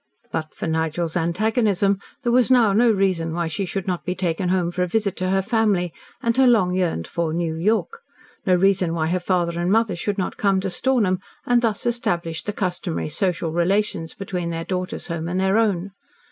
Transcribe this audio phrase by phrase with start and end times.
[0.31, 4.49] But for Nigel's antagonism there was now no reason why she should not be taken
[4.49, 5.93] home for a visit to her family,
[6.23, 7.99] and her long yearned for New York,
[8.43, 12.41] no reason why her father and mother should not come to Stornham, and thus establish
[12.41, 15.91] the customary social relations between their daughter's home and their own.